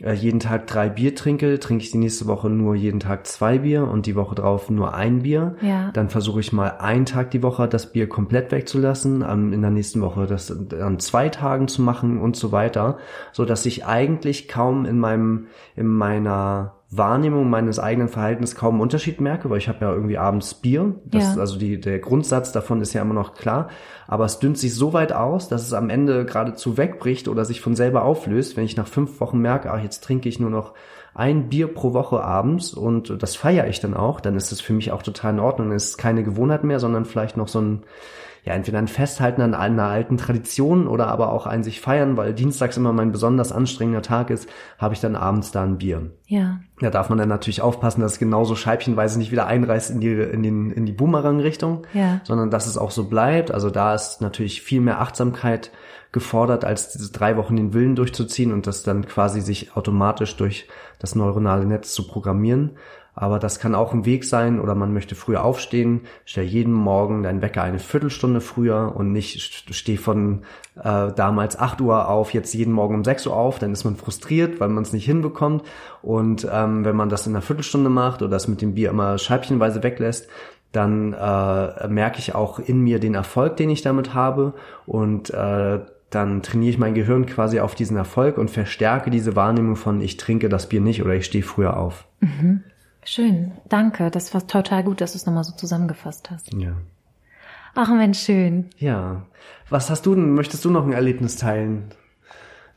[0.00, 3.58] äh, jeden Tag drei Bier trinke, trinke ich die nächste Woche nur jeden Tag zwei
[3.58, 5.56] Bier und die Woche drauf nur ein Bier.
[5.60, 5.92] Ja.
[5.92, 10.00] Dann versuche ich mal einen Tag die Woche das Bier komplett wegzulassen, in der nächsten
[10.00, 12.98] Woche das an zwei Tagen zu machen und so weiter,
[13.32, 18.82] so dass ich eigentlich kaum in meinem in meiner Wahrnehmung meines eigenen Verhaltens kaum einen
[18.82, 20.94] Unterschied merke, weil ich habe ja irgendwie abends Bier.
[21.04, 21.40] Das, ja.
[21.40, 23.68] Also die, der Grundsatz davon ist ja immer noch klar.
[24.06, 27.60] Aber es dünnt sich so weit aus, dass es am Ende geradezu wegbricht oder sich
[27.60, 30.74] von selber auflöst, wenn ich nach fünf Wochen merke, ach, jetzt trinke ich nur noch
[31.14, 34.72] ein Bier pro Woche abends und das feiere ich dann auch, dann ist es für
[34.72, 35.70] mich auch total in Ordnung.
[35.70, 37.82] Es ist keine Gewohnheit mehr, sondern vielleicht noch so ein
[38.44, 42.34] ja, entweder ein Festhalten an einer alten Tradition oder aber auch ein sich feiern, weil
[42.34, 46.10] dienstags immer mein besonders anstrengender Tag ist, habe ich dann abends da ein Bier.
[46.26, 46.60] Ja.
[46.78, 50.12] Da darf man dann natürlich aufpassen, dass es genauso scheibchenweise nicht wieder einreißt in die,
[50.12, 52.20] in den, in die Boomerang-Richtung, ja.
[52.24, 53.50] sondern dass es auch so bleibt.
[53.50, 55.70] Also da ist natürlich viel mehr Achtsamkeit
[56.12, 60.68] gefordert, als diese drei Wochen den Willen durchzuziehen und das dann quasi sich automatisch durch
[60.98, 62.72] das neuronale Netz zu programmieren.
[63.14, 66.02] Aber das kann auch ein Weg sein oder man möchte früher aufstehen.
[66.24, 69.40] Stell jeden Morgen deinen Wecker eine Viertelstunde früher und nicht
[69.74, 70.42] steh von
[70.76, 73.58] äh, damals 8 Uhr auf, jetzt jeden Morgen um 6 Uhr auf.
[73.60, 75.62] Dann ist man frustriert, weil man es nicht hinbekommt.
[76.02, 79.16] Und ähm, wenn man das in einer Viertelstunde macht oder das mit dem Bier immer
[79.18, 80.28] scheibchenweise weglässt,
[80.72, 84.54] dann äh, merke ich auch in mir den Erfolg, den ich damit habe.
[84.86, 89.76] Und äh, dann trainiere ich mein Gehirn quasi auf diesen Erfolg und verstärke diese Wahrnehmung
[89.76, 92.06] von ich trinke das Bier nicht oder ich stehe früher auf.
[92.20, 92.64] Mhm.
[93.04, 94.10] Schön, danke.
[94.10, 96.52] Das war total gut, dass du es nochmal so zusammengefasst hast.
[96.54, 96.76] Ja.
[97.74, 98.70] Ach Mensch, schön.
[98.78, 99.26] Ja.
[99.68, 100.34] Was hast du denn?
[100.34, 101.92] Möchtest du noch ein Erlebnis teilen?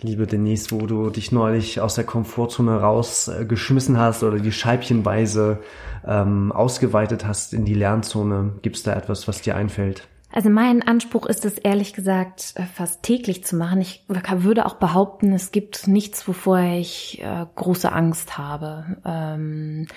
[0.02, 5.60] liebe Denise, wo du dich neulich aus der Komfortzone rausgeschmissen hast oder die scheibchenweise
[6.06, 8.54] ähm, ausgeweitet hast in die Lernzone.
[8.62, 10.08] Gibt es da etwas, was dir einfällt?
[10.32, 13.82] Also mein Anspruch ist es ehrlich gesagt äh, fast täglich zu machen.
[13.82, 18.98] Ich würde auch behaupten, es gibt nichts, wovor ich äh, große Angst habe.
[19.06, 19.88] Ähm,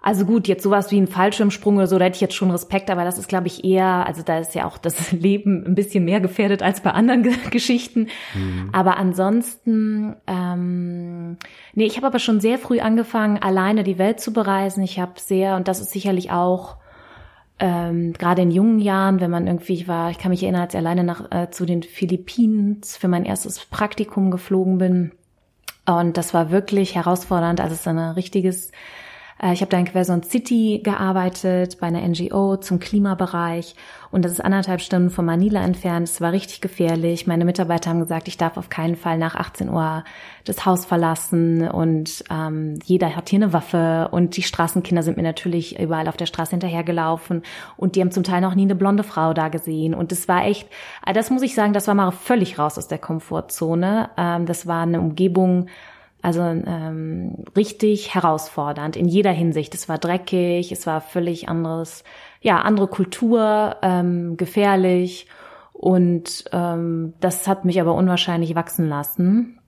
[0.00, 2.88] also gut, jetzt sowas wie ein Fallschirmsprung oder so, da hätte ich jetzt schon Respekt,
[2.88, 6.04] aber das ist, glaube ich, eher, also da ist ja auch das Leben ein bisschen
[6.04, 8.08] mehr gefährdet als bei anderen Geschichten.
[8.34, 8.70] Mhm.
[8.72, 11.36] Aber ansonsten, ähm,
[11.74, 14.82] nee, ich habe aber schon sehr früh angefangen, alleine die Welt zu bereisen.
[14.82, 16.76] Ich habe sehr, und das ist sicherlich auch
[17.60, 20.74] ähm, gerade in jungen Jahren, wenn man irgendwie, ich war, ich kann mich erinnern, als
[20.74, 25.12] ich alleine nach äh, zu den Philippinen für mein erstes Praktikum geflogen bin.
[25.86, 27.60] Und das war wirklich herausfordernd.
[27.60, 28.70] Also es ist ein richtiges
[29.40, 33.76] ich habe da in Querson City gearbeitet, bei einer NGO zum Klimabereich
[34.10, 36.08] und das ist anderthalb Stunden von Manila entfernt.
[36.08, 37.26] Es war richtig gefährlich.
[37.26, 40.02] Meine Mitarbeiter haben gesagt, ich darf auf keinen Fall nach 18 Uhr
[40.44, 45.22] das Haus verlassen und ähm, jeder hat hier eine Waffe und die Straßenkinder sind mir
[45.22, 47.42] natürlich überall auf der Straße hinterhergelaufen
[47.76, 50.46] und die haben zum Teil noch nie eine blonde Frau da gesehen und das war
[50.46, 50.68] echt,
[51.06, 54.10] äh, das muss ich sagen, das war mal völlig raus aus der Komfortzone.
[54.16, 55.66] Ähm, das war eine Umgebung,
[56.22, 59.74] also ähm, richtig herausfordernd in jeder Hinsicht.
[59.74, 62.04] Es war dreckig, es war völlig anderes,
[62.40, 65.26] ja, andere Kultur, ähm, gefährlich.
[65.72, 69.60] Und ähm, das hat mich aber unwahrscheinlich wachsen lassen.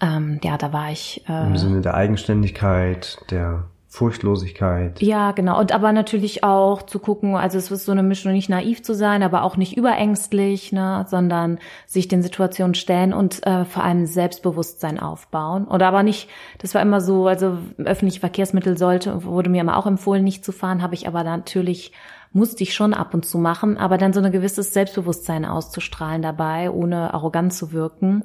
[0.00, 1.22] Ähm, ja, da war ich.
[1.28, 5.00] Äh, Im Sinne der Eigenständigkeit, der Furchtlosigkeit.
[5.00, 5.60] Ja, genau.
[5.60, 8.92] Und aber natürlich auch zu gucken, also es ist so eine Mischung, nicht naiv zu
[8.92, 14.06] sein, aber auch nicht überängstlich, ne, sondern sich den Situationen stellen und äh, vor allem
[14.06, 15.68] Selbstbewusstsein aufbauen.
[15.68, 16.28] Oder aber nicht,
[16.58, 20.50] das war immer so, also öffentliche Verkehrsmittel sollte, wurde mir immer auch empfohlen, nicht zu
[20.50, 21.92] fahren, habe ich aber natürlich
[22.32, 26.68] musste ich schon ab und zu machen, aber dann so ein gewisses Selbstbewusstsein auszustrahlen dabei,
[26.68, 28.24] ohne arrogant zu wirken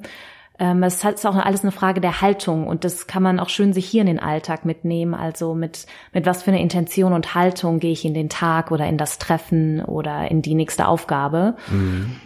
[0.60, 3.86] es ist auch alles eine Frage der Haltung und das kann man auch schön sich
[3.86, 5.14] hier in den Alltag mitnehmen.
[5.14, 8.86] Also mit, mit was für eine Intention und Haltung gehe ich in den Tag oder
[8.86, 11.56] in das Treffen oder in die nächste Aufgabe.
[11.70, 12.16] Mhm.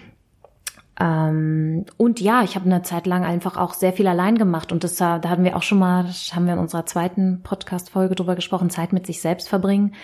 [0.99, 4.83] Ähm, und ja, ich habe eine Zeit lang einfach auch sehr viel allein gemacht und
[4.83, 8.69] das da hatten wir auch schon mal, haben wir in unserer zweiten Podcast-Folge drüber gesprochen,
[8.69, 9.95] Zeit mit sich selbst verbringen.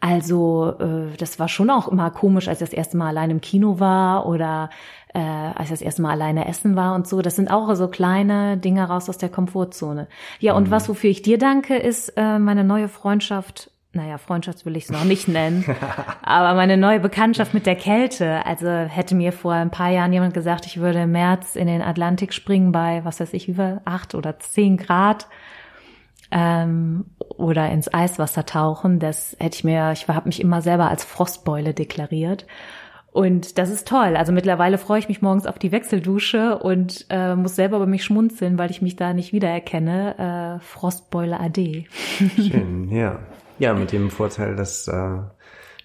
[0.00, 3.40] Also äh, das war schon auch immer komisch, als ich das erste Mal allein im
[3.40, 4.70] Kino war oder
[5.16, 7.22] äh, als ich das erste Mal alleine essen war und so.
[7.22, 10.08] Das sind auch so kleine Dinge raus aus der Komfortzone.
[10.40, 10.70] Ja, und mhm.
[10.70, 14.90] was, wofür ich dir danke, ist äh, meine neue Freundschaft naja, Freundschaft will ich es
[14.90, 15.64] noch nicht nennen,
[16.22, 18.44] aber meine neue Bekanntschaft mit der Kälte.
[18.44, 21.80] Also hätte mir vor ein paar Jahren jemand gesagt, ich würde im März in den
[21.80, 25.28] Atlantik springen bei, was weiß ich, über acht oder zehn Grad
[26.30, 28.98] ähm, oder ins Eiswasser tauchen.
[28.98, 32.44] Das hätte ich mir, ich habe mich immer selber als Frostbeule deklariert.
[33.16, 34.14] Und das ist toll.
[34.14, 38.04] Also mittlerweile freue ich mich morgens auf die Wechseldusche und äh, muss selber über mich
[38.04, 40.58] schmunzeln, weil ich mich da nicht wiedererkenne.
[40.58, 41.86] Äh, Frostbeule AD.
[42.36, 43.20] Schön, ja.
[43.58, 45.16] Ja, mit dem Vorteil, dass äh,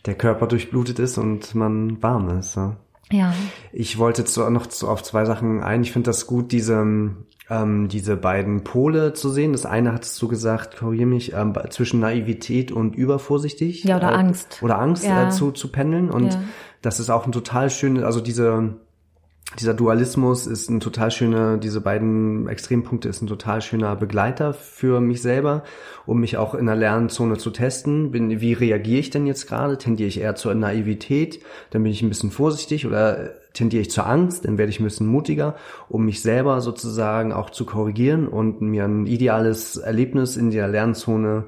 [0.05, 2.57] der Körper durchblutet ist und man warm ist.
[2.57, 2.75] Ja.
[3.11, 3.33] ja.
[3.71, 5.83] Ich wollte jetzt noch zu, auf zwei Sachen ein.
[5.83, 7.15] Ich finde das gut, diese
[7.49, 9.53] ähm, diese beiden Pole zu sehen.
[9.53, 13.83] Das eine hattest du gesagt, korrigier mich, ähm, zwischen Naivität und übervorsichtig.
[13.83, 14.59] Ja, oder äh, Angst.
[14.61, 15.27] Oder Angst ja.
[15.27, 16.09] äh, zu, zu pendeln.
[16.09, 16.41] Und ja
[16.81, 18.75] das ist auch ein total schönes, also diese,
[19.59, 25.01] dieser Dualismus ist ein total schöner, diese beiden Extrempunkte ist ein total schöner Begleiter für
[25.01, 25.63] mich selber,
[26.05, 28.11] um mich auch in der Lernzone zu testen.
[28.11, 29.77] Bin, wie reagiere ich denn jetzt gerade?
[29.77, 31.41] Tendiere ich eher zur Naivität?
[31.71, 34.45] Dann bin ich ein bisschen vorsichtig oder tendiere ich zur Angst?
[34.45, 35.55] Dann werde ich ein bisschen mutiger,
[35.89, 41.45] um mich selber sozusagen auch zu korrigieren und mir ein ideales Erlebnis in der Lernzone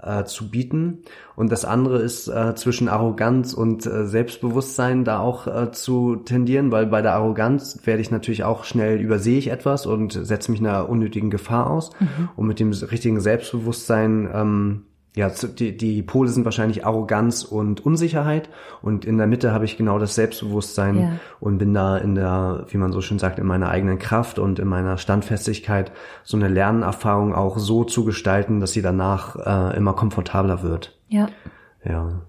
[0.00, 1.02] äh, zu bieten.
[1.36, 6.72] Und das andere ist äh, zwischen Arroganz und äh, Selbstbewusstsein da auch äh, zu tendieren,
[6.72, 10.60] weil bei der Arroganz werde ich natürlich auch schnell übersehe ich etwas und setze mich
[10.60, 11.90] einer unnötigen Gefahr aus.
[12.00, 12.28] Mhm.
[12.36, 14.82] Und mit dem richtigen Selbstbewusstsein ähm,
[15.16, 18.48] ja, die, die Pole sind wahrscheinlich Arroganz und Unsicherheit
[18.82, 21.12] und in der Mitte habe ich genau das Selbstbewusstsein ja.
[21.38, 24.58] und bin da in der, wie man so schön sagt, in meiner eigenen Kraft und
[24.58, 25.92] in meiner Standfestigkeit
[26.24, 30.98] so eine Lernerfahrung auch so zu gestalten, dass sie danach äh, immer komfortabler wird.
[31.08, 31.28] Ja.
[31.84, 32.22] Ja.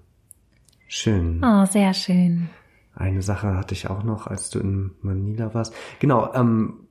[0.87, 1.41] Schön.
[1.43, 2.49] Oh, sehr schön.
[2.93, 5.73] Eine Sache hatte ich auch noch, als du in Manila warst.
[5.99, 6.84] Genau, ähm,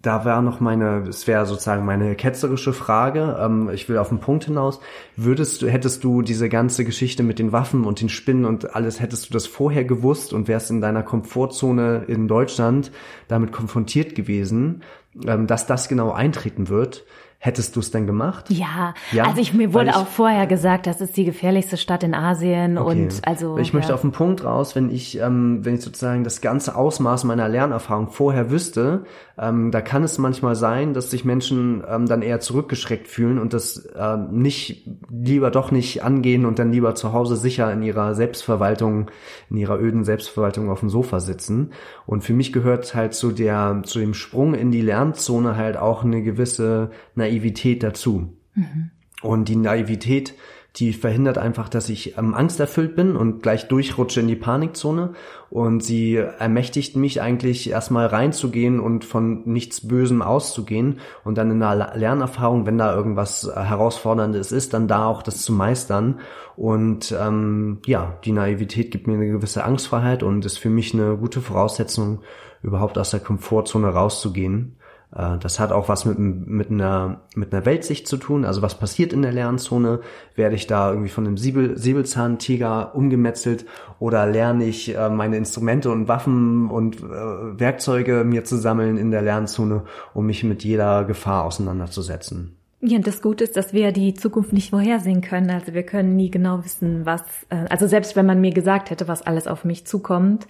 [0.00, 3.36] da war noch meine, es wäre sozusagen meine ketzerische Frage.
[3.40, 4.80] Ähm, ich will auf den Punkt hinaus.
[5.16, 9.00] Würdest du, hättest du diese ganze Geschichte mit den Waffen und den Spinnen und alles,
[9.00, 12.92] hättest du das vorher gewusst und wärst in deiner Komfortzone in Deutschland
[13.26, 14.82] damit konfrontiert gewesen,
[15.26, 17.04] ähm, dass das genau eintreten wird?
[17.40, 18.50] Hättest du es denn gemacht?
[18.50, 19.22] Ja, ja?
[19.22, 22.76] also ich, mir wurde ich, auch vorher gesagt, das ist die gefährlichste Stadt in Asien
[22.76, 23.02] okay.
[23.02, 23.58] und also.
[23.58, 27.22] Ich möchte auf den Punkt raus, wenn ich, ähm, wenn ich sozusagen das ganze Ausmaß
[27.22, 29.04] meiner Lernerfahrung vorher wüsste,
[29.38, 33.54] ähm, da kann es manchmal sein, dass sich Menschen ähm, dann eher zurückgeschreckt fühlen und
[33.54, 38.16] das ähm, nicht lieber doch nicht angehen und dann lieber zu Hause sicher in ihrer
[38.16, 39.12] Selbstverwaltung,
[39.48, 41.70] in ihrer öden Selbstverwaltung auf dem Sofa sitzen.
[42.04, 46.02] Und für mich gehört halt zu der, zu dem Sprung in die Lernzone halt auch
[46.02, 46.90] eine gewisse
[47.28, 48.36] Naivität dazu.
[48.54, 48.90] Mhm.
[49.22, 50.34] Und die Naivität,
[50.76, 55.14] die verhindert einfach, dass ich ähm, angsterfüllt bin und gleich durchrutsche in die Panikzone.
[55.50, 61.62] Und sie ermächtigt mich eigentlich erstmal reinzugehen und von nichts Bösem auszugehen und dann in
[61.62, 66.20] einer Lernerfahrung, wenn da irgendwas äh, Herausforderndes ist, dann da auch das zu meistern.
[66.56, 71.16] Und ähm, ja, die Naivität gibt mir eine gewisse Angstfreiheit und ist für mich eine
[71.16, 72.20] gute Voraussetzung,
[72.62, 74.77] überhaupt aus der Komfortzone rauszugehen.
[75.14, 78.44] Äh, das hat auch was mit, mit, einer, mit einer Weltsicht zu tun.
[78.44, 80.00] Also was passiert in der Lernzone?
[80.34, 83.66] Werde ich da irgendwie von einem Säbel, Säbelzahntiger umgemetzelt
[83.98, 89.10] oder lerne ich äh, meine Instrumente und Waffen und äh, Werkzeuge mir zu sammeln in
[89.10, 92.54] der Lernzone, um mich mit jeder Gefahr auseinanderzusetzen?
[92.80, 95.50] Ja, und das Gute ist, dass wir die Zukunft nicht vorhersehen können.
[95.50, 99.22] Also wir können nie genau wissen, was, also selbst wenn man mir gesagt hätte, was
[99.22, 100.46] alles auf mich zukommt,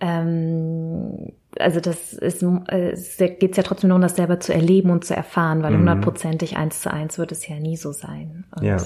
[0.00, 5.04] ähm, also das ist, es geht ja trotzdem nur um das selber zu erleben und
[5.04, 5.78] zu erfahren, weil mhm.
[5.80, 8.44] hundertprozentig eins zu eins wird es ja nie so sein.
[8.56, 8.76] Und ja.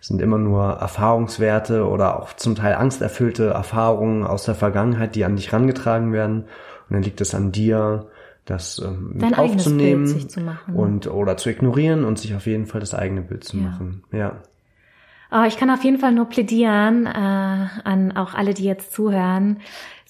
[0.00, 5.24] Es sind immer nur Erfahrungswerte oder auch zum Teil angsterfüllte Erfahrungen aus der Vergangenheit, die
[5.24, 6.42] an dich rangetragen werden.
[6.42, 8.06] Und dann liegt es an dir,
[8.44, 10.40] das ähm, mit aufzunehmen zu
[10.72, 13.64] und oder zu ignorieren und sich auf jeden Fall das eigene Bild zu ja.
[13.64, 14.04] machen.
[14.12, 14.36] Ja.
[15.30, 19.58] Oh, ich kann auf jeden Fall nur plädieren äh, an auch alle, die jetzt zuhören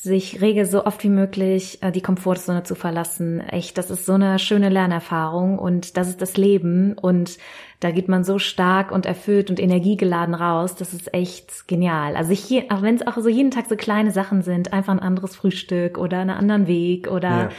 [0.00, 3.40] sich rege so oft wie möglich äh, die Komfortzone zu verlassen.
[3.40, 7.36] Echt, das ist so eine schöne Lernerfahrung und das ist das Leben und
[7.80, 10.76] da geht man so stark und erfüllt und energiegeladen raus.
[10.76, 12.14] Das ist echt genial.
[12.14, 15.00] Also ich, auch wenn es auch so jeden Tag so kleine Sachen sind, einfach ein
[15.00, 17.50] anderes Frühstück oder einen anderen Weg oder ja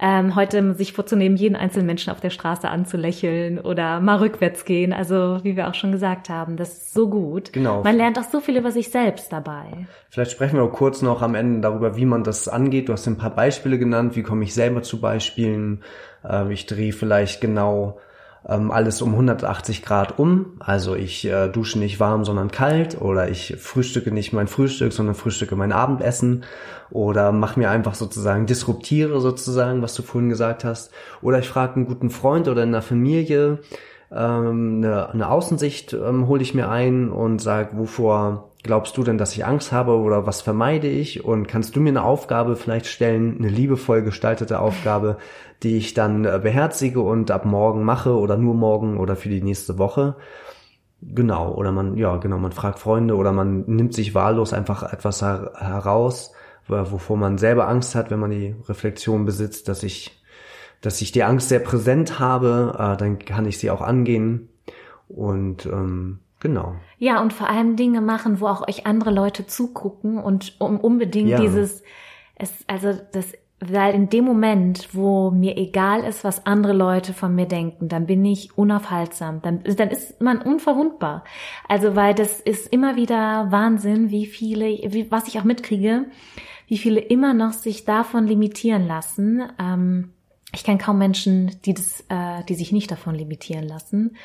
[0.00, 4.92] ähm, heute sich vorzunehmen, jeden einzelnen Menschen auf der Straße anzulächeln oder mal rückwärts gehen.
[4.92, 7.52] Also wie wir auch schon gesagt haben, das ist so gut.
[7.52, 7.82] Genau.
[7.82, 9.86] Man lernt auch so viel über sich selbst dabei.
[10.10, 12.88] Vielleicht sprechen wir auch kurz noch am Ende darüber, wie man das angeht.
[12.88, 14.14] Du hast ein paar Beispiele genannt.
[14.14, 15.82] Wie komme ich selber zu Beispielen?
[16.24, 17.98] Äh, ich drehe vielleicht genau
[18.46, 20.56] ähm, alles um 180 Grad um.
[20.58, 25.14] Also ich äh, dusche nicht warm, sondern kalt oder ich frühstücke nicht mein Frühstück, sondern
[25.14, 26.44] frühstücke mein Abendessen
[26.90, 30.92] oder mach mir einfach sozusagen, disruptiere sozusagen, was du vorhin gesagt hast.
[31.22, 33.58] Oder ich frage einen guten Freund oder in der Familie,
[34.10, 39.18] ähm, eine, eine Außensicht ähm, hole ich mir ein und sage, wovor glaubst du denn,
[39.18, 41.24] dass ich Angst habe oder was vermeide ich?
[41.24, 45.18] Und kannst du mir eine Aufgabe vielleicht stellen, eine liebevoll gestaltete Aufgabe,
[45.62, 49.42] die ich dann äh, beherzige und ab morgen mache oder nur morgen oder für die
[49.42, 50.16] nächste Woche?
[51.00, 55.22] Genau, oder man, ja, genau, man fragt Freunde oder man nimmt sich wahllos einfach etwas
[55.22, 56.32] her heraus,
[56.66, 60.20] wovor man selber Angst hat, wenn man die Reflexion besitzt, dass ich,
[60.80, 64.48] dass ich die Angst sehr präsent habe, äh, dann kann ich sie auch angehen
[65.08, 66.76] und ähm, Genau.
[66.98, 71.30] Ja, und vor allem Dinge machen, wo auch euch andere Leute zugucken und um unbedingt
[71.30, 71.40] ja.
[71.40, 71.82] dieses,
[72.34, 77.34] es, also das, weil in dem Moment, wo mir egal ist, was andere Leute von
[77.34, 81.24] mir denken, dann bin ich unaufhaltsam, dann, dann ist man unverwundbar.
[81.66, 86.06] Also, weil das ist immer wieder Wahnsinn, wie viele, wie, was ich auch mitkriege,
[86.68, 89.42] wie viele immer noch sich davon limitieren lassen.
[89.60, 90.12] Ähm,
[90.54, 94.16] ich kenne kaum Menschen, die das, äh, die sich nicht davon limitieren lassen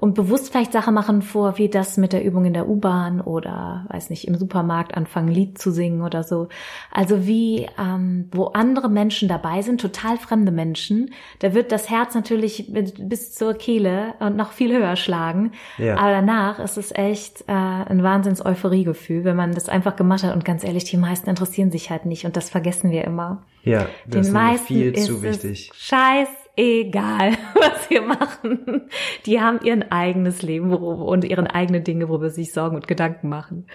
[0.00, 3.84] und bewusst vielleicht Sachen machen vor, wie das mit der Übung in der U-Bahn oder,
[3.90, 6.48] weiß nicht, im Supermarkt anfangen, Lied zu singen oder so.
[6.90, 12.14] Also wie, ähm, wo andere Menschen dabei sind, total fremde Menschen, da wird das Herz
[12.14, 15.52] natürlich bis zur Kehle und noch viel höher schlagen.
[15.76, 15.98] Ja.
[15.98, 20.34] Aber danach ist es echt äh, ein wahnsinns Euphoriegefühl, wenn man das einfach gemacht hat.
[20.34, 23.42] Und ganz ehrlich, die meisten interessieren sich halt nicht und das vergessen wir immer.
[23.64, 25.70] Ja, das Den ist viel zu wichtig.
[25.74, 26.28] Scheiß
[26.60, 28.82] egal, was wir machen.
[29.26, 33.28] Die haben ihr eigenes Leben und ihre eigenen Dinge, worüber sie sich Sorgen und Gedanken
[33.28, 33.66] machen.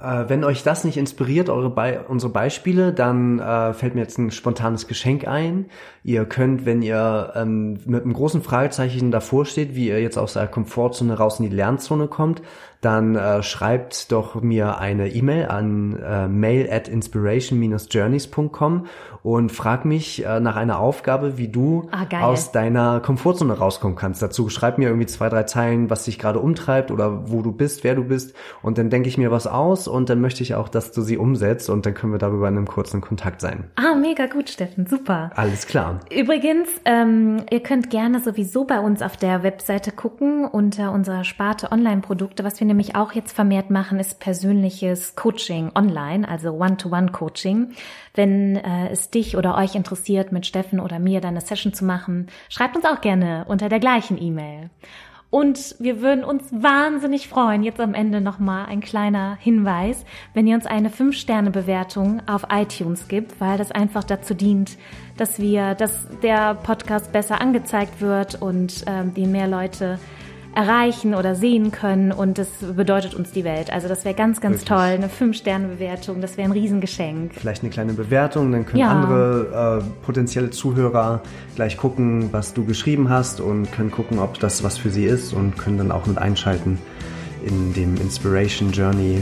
[0.00, 4.18] Äh, wenn euch das nicht inspiriert, eure Be unsere Beispiele, dann äh, fällt mir jetzt
[4.18, 5.66] ein spontanes Geschenk ein.
[6.02, 10.34] Ihr könnt, wenn ihr ähm, mit einem großen Fragezeichen davor steht, wie ihr jetzt aus
[10.34, 12.42] der Komfortzone raus in die Lernzone kommt,
[12.82, 18.86] dann äh, schreibt doch mir eine E-Mail an äh, mail at inspiration-journeys.com
[19.22, 24.20] und frag mich äh, nach einer Aufgabe, wie du Ah, aus deiner Komfortzone rauskommen kannst.
[24.20, 27.84] Dazu schreib mir irgendwie zwei, drei Zeilen, was dich gerade umtreibt oder wo du bist,
[27.84, 28.34] wer du bist.
[28.62, 31.18] Und dann denke ich mir was aus und dann möchte ich auch, dass du sie
[31.18, 33.70] umsetzt und dann können wir darüber in einem kurzen Kontakt sein.
[33.76, 35.30] Ah, mega gut, Steffen, super.
[35.36, 36.00] Alles klar.
[36.12, 41.70] Übrigens, ähm, ihr könnt gerne sowieso bei uns auf der Webseite gucken unter unserer Sparte
[41.70, 42.42] Online-Produkte.
[42.42, 47.72] Was wir nämlich auch jetzt vermehrt machen, ist persönliches Coaching online, also One-to-One-Coaching.
[48.14, 51.84] Wenn äh, es dich oder euch interessiert, mit Steffen oder mir dann eine Session zu
[51.84, 54.70] machen, schreibt uns auch gerne unter der gleichen E-Mail.
[55.28, 60.04] Und wir würden uns wahnsinnig freuen, jetzt am Ende nochmal ein kleiner Hinweis,
[60.34, 64.76] wenn ihr uns eine 5-Sterne-Bewertung auf iTunes gibt, weil das einfach dazu dient,
[65.16, 69.98] dass wir, dass der Podcast besser angezeigt wird und ähm, die mehr Leute
[70.54, 73.72] erreichen oder sehen können und das bedeutet uns die Welt.
[73.72, 74.68] Also das wäre ganz, ganz Wirklich.
[74.68, 74.78] toll.
[74.78, 77.32] Eine 5-Sterne-Bewertung, das wäre ein Riesengeschenk.
[77.34, 78.90] Vielleicht eine kleine Bewertung, dann können Ja.
[78.90, 81.22] andere äh, potenzielle Zuhörer
[81.54, 85.32] gleich gucken, was du geschrieben hast und können gucken, ob das was für sie ist
[85.32, 86.78] und können dann auch mit einschalten
[87.44, 89.16] in dem Inspiration Journey,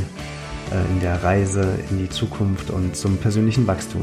[0.73, 4.03] äh, in der Reise in die Zukunft und zum persönlichen Wachstum.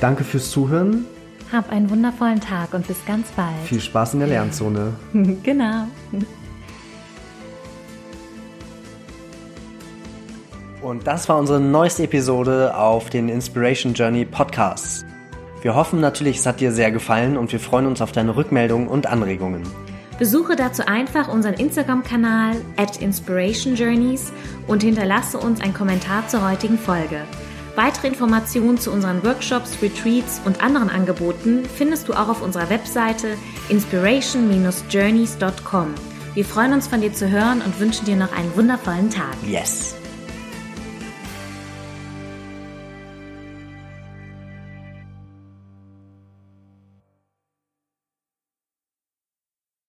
[0.00, 1.06] Danke fürs Zuhören.
[1.50, 3.56] Hab einen wundervollen Tag und bis ganz bald.
[3.64, 4.92] Viel Spaß in der Lernzone.
[5.42, 5.84] genau.
[10.82, 15.04] Und das war unsere neueste Episode auf den Inspiration Journey Podcasts.
[15.62, 18.86] Wir hoffen natürlich, es hat dir sehr gefallen und wir freuen uns auf deine Rückmeldungen
[18.86, 19.62] und Anregungen.
[20.18, 24.32] Besuche dazu einfach unseren Instagram-Kanal at Inspiration Journeys
[24.66, 27.22] und hinterlasse uns einen Kommentar zur heutigen Folge.
[27.78, 33.36] Weitere Informationen zu unseren Workshops, Retreats und anderen Angeboten findest du auch auf unserer Webseite
[33.68, 35.94] inspiration-journeys.com.
[36.34, 39.36] Wir freuen uns von dir zu hören und wünschen dir noch einen wundervollen Tag.
[39.46, 39.94] Yes!